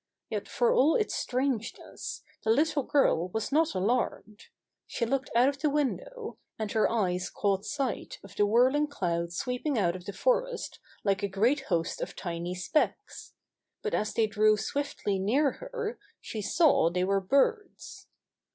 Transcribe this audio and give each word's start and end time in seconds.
Yet 0.31 0.47
for 0.47 0.73
all 0.73 0.95
its 0.95 1.13
strangeness, 1.13 2.23
the 2.43 2.49
little 2.49 2.81
girl 2.81 3.29
was 3.29 3.51
not 3.51 3.75
alarmed. 3.75 4.45
She 4.87 5.05
looked 5.05 5.29
out 5.35 5.47
of 5.47 5.59
the 5.59 5.69
window, 5.69 6.39
and 6.57 6.71
her 6.71 6.89
eyes 6.91 7.29
caught 7.29 7.65
sight 7.67 8.17
of 8.23 8.35
the 8.35 8.47
whirling 8.47 8.87
cloud 8.87 9.31
sweeping 9.31 9.77
out 9.77 9.95
of 9.95 10.05
the 10.05 10.11
forest 10.13 10.79
like 11.03 11.21
a 11.21 11.27
great 11.27 11.65
host 11.69 12.01
of 12.01 12.15
tiny 12.15 12.55
specks. 12.55 13.33
But 13.83 13.93
as 13.93 14.11
they 14.15 14.25
drew 14.25 14.57
swiftly 14.57 15.19
near 15.19 15.51
her, 15.51 15.99
she 16.19 16.41
saw 16.41 16.89
they 16.89 17.03
were 17.03 17.21
birds. 17.21 18.07